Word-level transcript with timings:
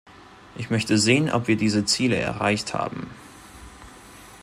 Ich 0.57 0.71
möchte 0.71 0.97
sehen, 0.97 1.29
ob 1.29 1.47
wir 1.47 1.55
diese 1.57 1.85
Ziele 1.85 2.15
erreicht 2.15 2.73
haben. 2.73 3.11